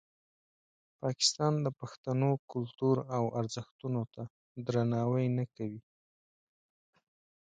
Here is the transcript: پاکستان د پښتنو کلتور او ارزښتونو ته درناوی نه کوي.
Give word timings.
پاکستان 1.01 1.53
د 1.65 1.67
پښتنو 1.79 2.31
کلتور 2.51 2.97
او 3.17 3.23
ارزښتونو 3.39 4.01
ته 4.13 4.23
درناوی 4.65 5.25
نه 5.37 5.45
کوي. 5.55 5.81